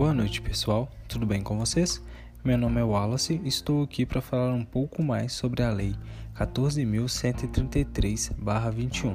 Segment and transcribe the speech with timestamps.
[0.00, 0.88] Boa noite, pessoal.
[1.06, 2.02] Tudo bem com vocês?
[2.42, 5.94] Meu nome é Wallace e estou aqui para falar um pouco mais sobre a Lei
[6.38, 9.14] 14.133-21,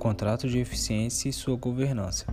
[0.00, 2.26] Contrato de Eficiência e sua governança.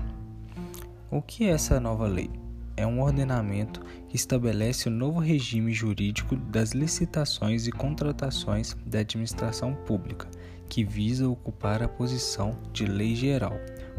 [1.12, 2.32] O que é essa nova lei?
[2.76, 3.80] É um ordenamento
[4.10, 10.28] que estabelece o novo regime jurídico das licitações e contratações da administração pública,
[10.68, 13.54] que visa ocupar a posição de lei geral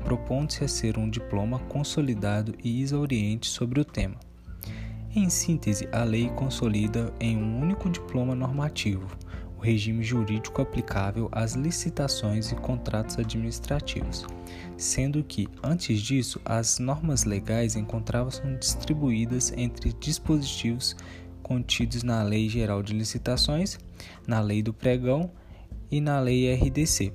[0.05, 4.17] propondo-se a ser um diploma consolidado e exauriente sobre o tema.
[5.17, 9.09] Em síntese, a lei consolida em um único diploma normativo
[9.57, 14.27] o regime jurídico aplicável às licitações e contratos administrativos,
[14.77, 20.97] sendo que, antes disso, as normas legais encontravam-se distribuídas entre dispositivos
[21.43, 23.79] contidos na Lei Geral de Licitações,
[24.27, 25.31] na Lei do Pregão
[25.91, 27.13] e na Lei RDC.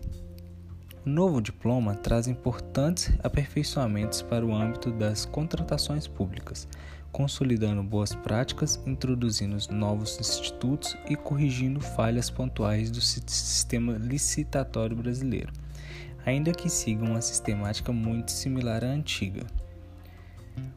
[1.10, 6.68] Novo diploma traz importantes aperfeiçoamentos para o âmbito das contratações públicas,
[7.12, 15.52] consolidando boas práticas, introduzindo novos institutos e corrigindo falhas pontuais do sistema licitatório brasileiro,
[16.24, 19.48] ainda que siga uma sistemática muito similar à antiga.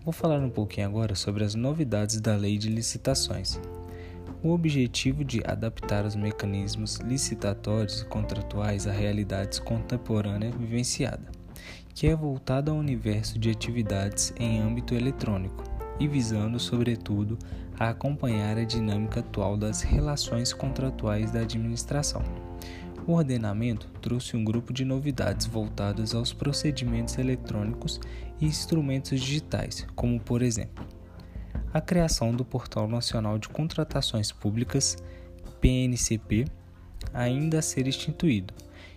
[0.02, 3.60] Vou falar um pouquinho agora sobre as novidades da Lei de Licitações
[4.42, 11.30] o objetivo de adaptar os mecanismos licitatórios e contratuais à realidades contemporânea vivenciada,
[11.94, 15.62] que é voltada ao universo de atividades em âmbito eletrônico
[16.00, 17.38] e visando, sobretudo,
[17.78, 22.22] a acompanhar a dinâmica atual das relações contratuais da administração.
[23.06, 28.00] O ordenamento trouxe um grupo de novidades voltadas aos procedimentos eletrônicos
[28.40, 30.84] e instrumentos digitais, como por exemplo,
[31.72, 34.96] a criação do Portal Nacional de Contratações Públicas,
[35.60, 36.44] PNCP,
[37.14, 38.52] ainda a ser instituído,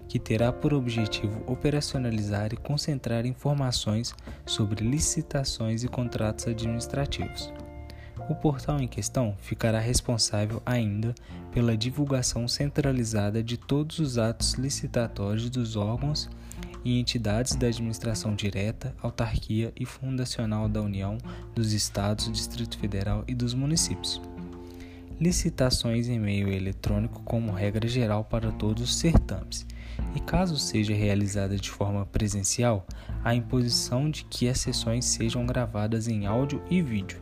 [0.09, 4.13] que terá por objetivo operacionalizar e concentrar informações
[4.45, 7.51] sobre licitações e contratos administrativos.
[8.29, 11.13] O portal em questão ficará responsável ainda
[11.51, 16.29] pela divulgação centralizada de todos os atos licitatórios dos órgãos
[16.85, 21.17] e entidades da administração direta, autarquia e fundacional da União,
[21.55, 24.21] dos Estados, Distrito Federal e dos municípios.
[25.19, 29.65] Licitações em meio eletrônico como regra geral para todos os certames,
[30.13, 32.85] e caso seja realizada de forma presencial,
[33.23, 37.19] a imposição de que as sessões sejam gravadas em áudio e vídeo.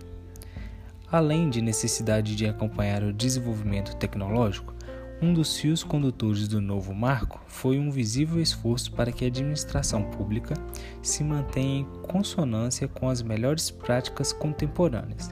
[1.10, 4.73] Além de necessidade de acompanhar o desenvolvimento tecnológico,
[5.22, 10.04] um dos fios condutores do novo marco foi um visível esforço para que a administração
[10.04, 10.54] pública
[11.02, 15.32] se mantenha em consonância com as melhores práticas contemporâneas,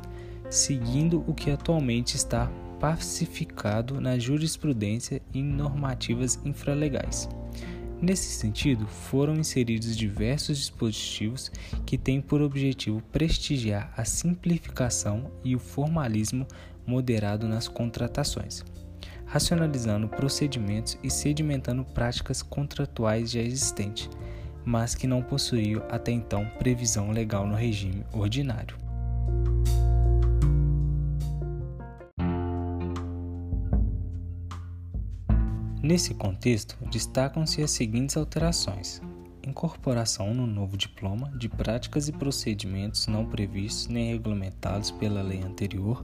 [0.50, 2.50] seguindo o que atualmente está
[2.80, 7.30] pacificado na jurisprudência e normativas infralegais.
[8.02, 11.52] Nesse sentido, foram inseridos diversos dispositivos
[11.86, 16.48] que têm por objetivo prestigiar a simplificação e o formalismo
[16.88, 18.66] moderado nas contratações
[19.32, 24.10] racionalizando procedimentos e sedimentando práticas contratuais já existentes,
[24.66, 28.76] mas que não possuíam até então previsão legal no regime ordinário.
[35.82, 39.02] Nesse contexto, destacam-se as seguintes alterações:
[39.48, 46.04] incorporação no novo diploma de práticas e procedimentos não previstos nem regulamentados pela lei anterior,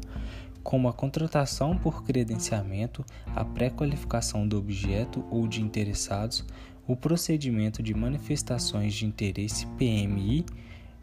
[0.68, 6.44] como a contratação por credenciamento, a pré-qualificação do objeto ou de interessados,
[6.86, 10.46] o procedimento de manifestações de interesse PMI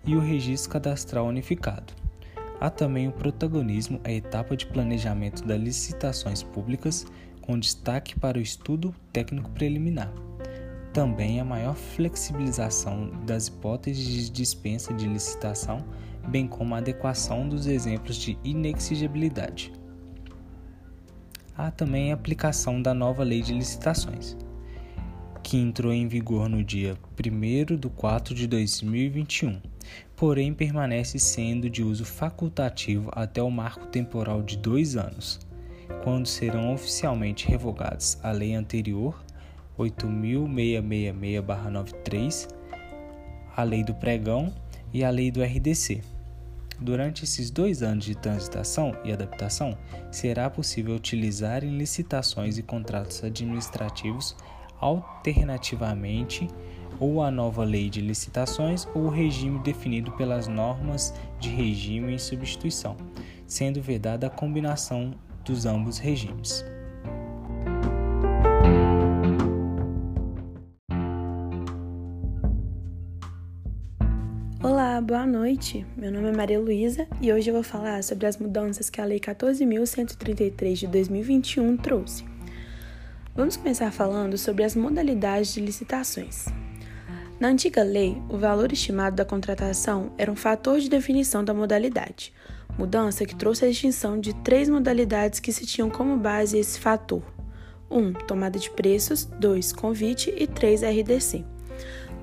[0.05, 1.95] e o registro cadastral unificado.
[2.61, 7.07] Há também o protagonismo, a etapa de planejamento das licitações públicas,
[7.41, 10.13] com destaque para o estudo técnico preliminar.
[10.93, 15.83] Também a maior flexibilização das hipóteses de dispensa de licitação
[16.29, 19.73] bem como a adequação dos exemplos de inexigibilidade.
[21.57, 24.37] Há também a aplicação da nova Lei de Licitações,
[25.43, 29.61] que entrou em vigor no dia 1 de 4 de 2021,
[30.17, 35.39] porém permanece sendo de uso facultativo até o marco temporal de dois anos,
[36.03, 39.23] quando serão oficialmente revogados a lei anterior
[39.79, 42.49] 8.666-93,
[43.57, 44.53] a lei do pregão
[44.93, 46.14] e a lei do RDC.
[46.81, 49.77] Durante esses dois anos de transitação e adaptação,
[50.11, 54.37] será possível utilizar em licitações e contratos administrativos
[54.81, 56.49] alternativamente
[57.01, 62.19] ou a nova lei de licitações ou o regime definido pelas normas de regime em
[62.19, 62.97] substituição,
[63.47, 66.65] sendo vedada a combinação dos ambos regimes.
[74.65, 75.87] Olá, boa noite.
[75.95, 79.05] Meu nome é Maria Luísa e hoje eu vou falar sobre as mudanças que a
[79.05, 82.25] Lei 14.133 de 2021 trouxe.
[83.37, 86.47] Vamos começar falando sobre as modalidades de licitações.
[87.39, 92.33] Na antiga lei, o valor estimado da contratação era um fator de definição da modalidade,
[92.79, 97.23] mudança que trouxe a extinção de três modalidades que se tinham como base esse fator:
[97.91, 97.99] 1.
[97.99, 99.75] Um, tomada de preços, 2.
[99.75, 100.81] Convite e 3.
[100.85, 101.54] RDC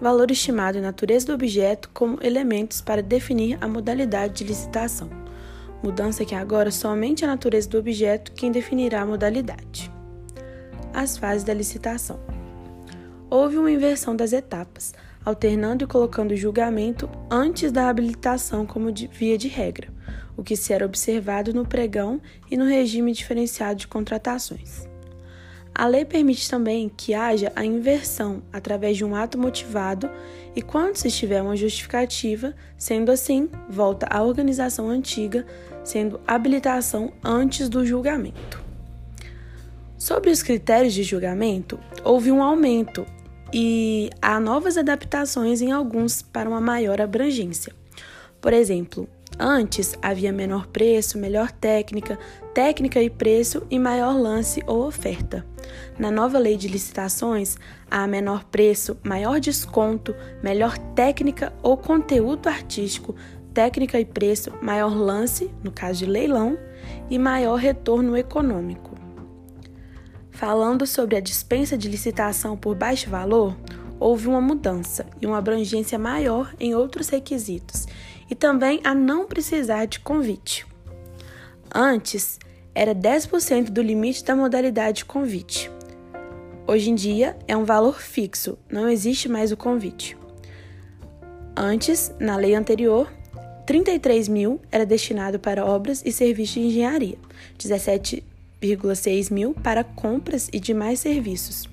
[0.01, 5.07] valor estimado e natureza do objeto como elementos para definir a modalidade de licitação.
[5.83, 9.91] Mudança que agora somente a natureza do objeto quem definirá a modalidade.
[10.91, 12.19] As fases da licitação.
[13.29, 14.93] Houve uma inversão das etapas,
[15.23, 19.87] alternando e colocando o julgamento antes da habilitação como de, via de regra,
[20.35, 22.19] o que se era observado no pregão
[22.49, 24.90] e no regime diferenciado de contratações.
[25.73, 30.09] A lei permite também que haja a inversão através de um ato motivado
[30.55, 35.45] e, quando se estiver uma justificativa, sendo assim, volta à organização antiga,
[35.83, 38.61] sendo habilitação antes do julgamento.
[39.97, 43.05] Sobre os critérios de julgamento, houve um aumento
[43.53, 47.73] e há novas adaptações em alguns para uma maior abrangência.
[48.41, 49.07] Por exemplo,
[49.43, 52.19] Antes havia menor preço, melhor técnica,
[52.53, 55.43] técnica e preço e maior lance ou oferta.
[55.97, 57.57] Na nova lei de licitações,
[57.89, 63.15] há menor preço, maior desconto, melhor técnica ou conteúdo artístico,
[63.51, 66.55] técnica e preço, maior lance, no caso de leilão,
[67.09, 68.95] e maior retorno econômico.
[70.29, 73.57] Falando sobre a dispensa de licitação por baixo valor,
[73.99, 77.87] houve uma mudança e uma abrangência maior em outros requisitos
[78.31, 80.65] e também a não precisar de convite.
[81.75, 82.39] Antes,
[82.73, 85.69] era 10% do limite da modalidade de convite.
[86.65, 90.17] Hoje em dia, é um valor fixo, não existe mais o convite.
[91.55, 93.11] Antes, na lei anterior,
[93.67, 97.17] 33 mil era destinado para obras e serviços de engenharia,
[97.59, 101.67] 17,6 mil para compras e demais serviços.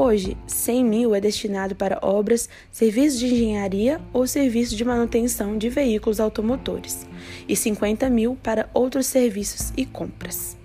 [0.00, 5.68] Hoje, 100 mil é destinado para obras, serviços de engenharia ou serviços de manutenção de
[5.68, 7.04] veículos automotores,
[7.48, 10.56] e 50 mil para outros serviços e compras.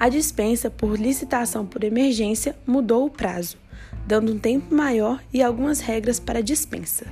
[0.00, 3.58] A dispensa por licitação por emergência mudou o prazo,
[4.06, 7.04] dando um tempo maior e algumas regras para a dispensa.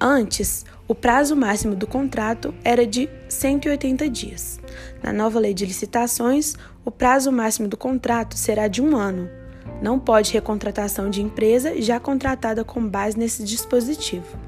[0.00, 4.58] Antes, o prazo máximo do contrato era de 180 dias.
[5.00, 9.37] Na nova lei de licitações, o prazo máximo do contrato será de um ano,
[9.80, 14.38] não pode recontratação de empresa já contratada com base nesse dispositivo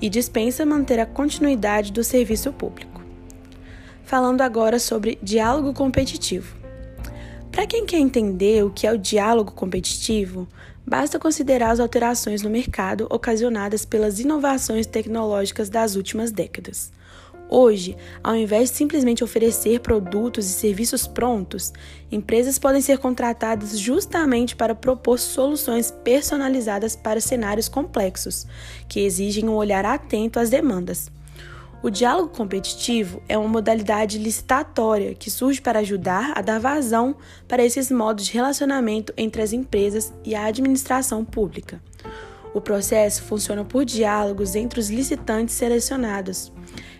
[0.00, 3.02] e dispensa manter a continuidade do serviço público.
[4.04, 6.56] Falando agora sobre diálogo competitivo.
[7.50, 10.48] Para quem quer entender o que é o diálogo competitivo,
[10.86, 16.92] basta considerar as alterações no mercado ocasionadas pelas inovações tecnológicas das últimas décadas.
[17.48, 21.72] Hoje, ao invés de simplesmente oferecer produtos e serviços prontos,
[22.10, 28.46] empresas podem ser contratadas justamente para propor soluções personalizadas para cenários complexos,
[28.88, 31.10] que exigem um olhar atento às demandas.
[31.82, 37.14] O diálogo competitivo é uma modalidade licitatória que surge para ajudar a dar vazão
[37.46, 41.82] para esses modos de relacionamento entre as empresas e a administração pública.
[42.54, 46.50] O processo funciona por diálogos entre os licitantes selecionados.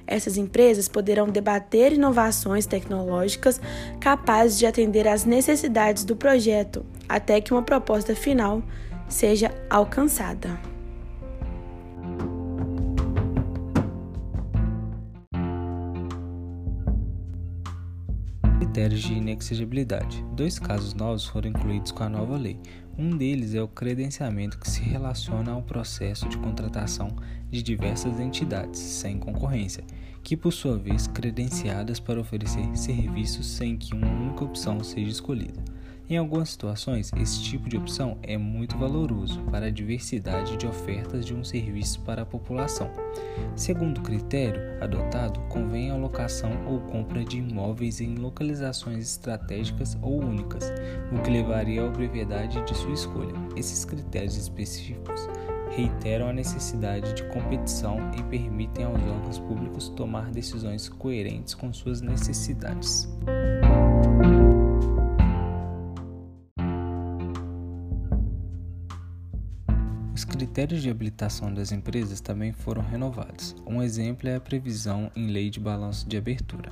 [0.07, 3.61] Essas empresas poderão debater inovações tecnológicas
[4.01, 8.63] capazes de atender às necessidades do projeto, até que uma proposta final
[9.09, 10.74] seja alcançada.
[18.75, 20.25] Critérios de inexigibilidade.
[20.33, 22.59] Dois casos novos foram incluídos com a nova lei.
[22.99, 27.15] Um deles é o credenciamento, que se relaciona ao processo de contratação
[27.49, 29.85] de diversas entidades, sem concorrência,
[30.25, 35.63] que por sua vez credenciadas para oferecer serviços sem que uma única opção seja escolhida.
[36.07, 41.25] Em algumas situações, esse tipo de opção é muito valoroso para a diversidade de ofertas
[41.25, 42.91] de um serviço para a população.
[43.57, 50.71] Segundo critério adotado, convém a locação ou compra de imóveis em localizações estratégicas ou únicas,
[51.11, 53.33] o que levaria à brevidade de sua escolha.
[53.57, 55.27] Esses critérios específicos
[55.71, 62.03] reiteram a necessidade de competição e permitem aos órgãos públicos tomar decisões coerentes com suas
[62.03, 63.09] necessidades.
[70.55, 73.57] Critérios de habilitação das empresas também foram renovados.
[73.67, 76.71] Um exemplo é a previsão em lei de balanço de abertura.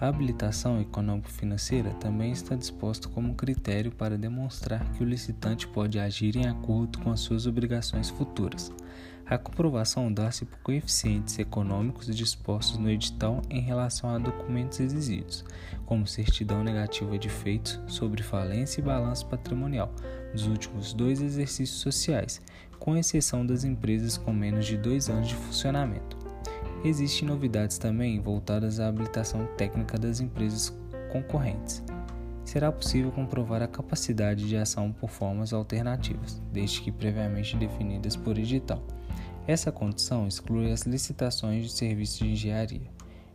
[0.00, 6.34] A habilitação econômico-financeira também está disposta como critério para demonstrar que o licitante pode agir
[6.34, 8.72] em acordo com as suas obrigações futuras.
[9.26, 15.44] A comprovação dá-se por coeficientes econômicos dispostos no edital em relação a documentos exigidos,
[15.86, 19.94] como certidão negativa de feitos sobre falência e balanço patrimonial
[20.32, 22.40] dos últimos dois exercícios sociais,
[22.78, 26.16] com exceção das empresas com menos de dois anos de funcionamento.
[26.82, 30.74] Existem novidades também voltadas à habilitação técnica das empresas
[31.12, 31.82] concorrentes.
[32.42, 38.36] Será possível comprovar a capacidade de ação por formas alternativas, desde que previamente definidas por
[38.38, 38.82] edital.
[39.50, 42.88] Essa condição exclui as licitações de serviços de engenharia.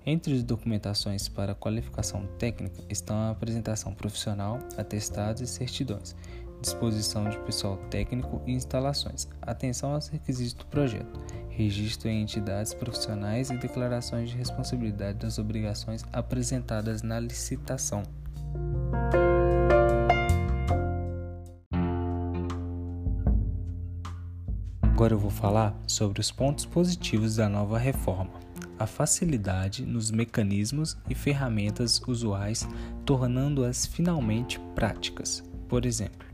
[0.05, 6.15] Entre as documentações para qualificação técnica estão a apresentação profissional, atestados e certidões,
[6.61, 11.19] disposição de pessoal técnico e instalações, atenção aos requisitos do projeto,
[11.49, 18.03] registro em entidades profissionais e declarações de responsabilidade das obrigações apresentadas na licitação.
[25.05, 28.31] Agora eu vou falar sobre os pontos positivos da nova reforma.
[28.79, 32.67] A facilidade nos mecanismos e ferramentas usuais,
[33.05, 35.43] tornando-as finalmente práticas.
[35.69, 36.27] Por exemplo,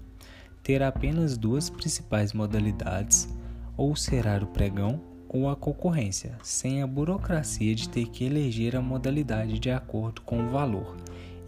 [0.64, 3.28] ter apenas duas principais modalidades,
[3.76, 8.82] ou será o pregão ou a concorrência, sem a burocracia de ter que eleger a
[8.82, 10.96] modalidade de acordo com o valor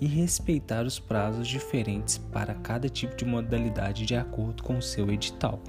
[0.01, 5.10] e respeitar os prazos diferentes para cada tipo de modalidade de acordo com o seu
[5.10, 5.62] edital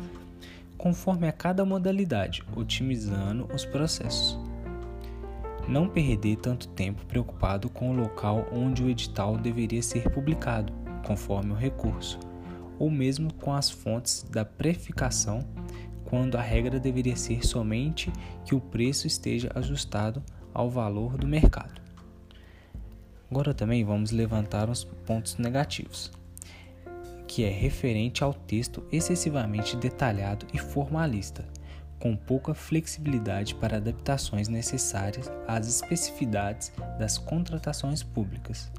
[0.85, 4.39] conforme a cada modalidade, otimizando os processos.
[5.67, 10.75] Não perder tanto tempo preocupado com o local onde o edital deveria ser publicado,
[11.07, 12.21] conforme o recurso,
[12.79, 15.43] ou mesmo com as fontes da prefixação,
[16.05, 18.13] quando a regra deveria ser somente
[18.45, 20.23] que o preço esteja ajustado
[20.53, 21.81] ao valor do mercado.
[23.31, 26.13] Agora também vamos levantar os pontos negativos
[27.35, 31.45] que é referente ao texto excessivamente detalhado e formalista,
[31.99, 38.71] com pouca flexibilidade para adaptações necessárias às especificidades das contratações públicas,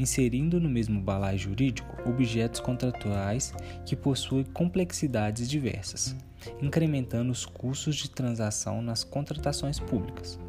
[0.00, 6.16] inserindo no mesmo balaio jurídico objetos contratuais que possuem complexidades diversas,
[6.60, 10.40] incrementando os custos de transação nas contratações públicas.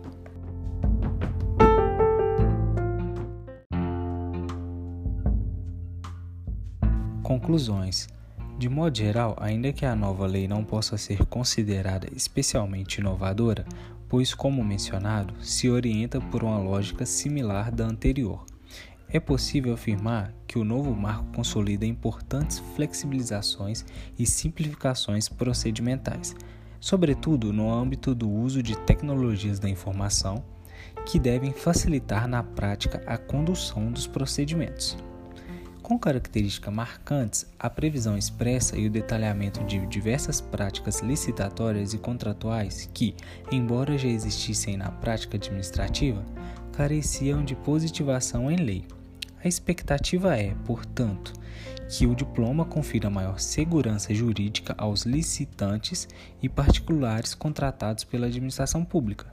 [7.28, 8.08] Conclusões.
[8.58, 13.66] De modo geral, ainda que a nova lei não possa ser considerada especialmente inovadora,
[14.08, 18.46] pois, como mencionado, se orienta por uma lógica similar da anterior,
[19.10, 23.84] é possível afirmar que o novo marco consolida importantes flexibilizações
[24.18, 26.34] e simplificações procedimentais,
[26.80, 30.46] sobretudo no âmbito do uso de tecnologias da informação,
[31.06, 34.96] que devem facilitar na prática a condução dos procedimentos.
[35.88, 42.90] Com características marcantes, a previsão expressa e o detalhamento de diversas práticas licitatórias e contratuais
[42.94, 43.16] que,
[43.50, 46.26] embora já existissem na prática administrativa,
[46.74, 48.86] careciam de positivação em lei.
[49.42, 51.32] A expectativa é, portanto,
[51.90, 56.06] que o diploma confira maior segurança jurídica aos licitantes
[56.44, 59.32] e particulares contratados pela administração pública,